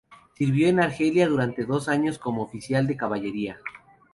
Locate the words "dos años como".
1.63-2.41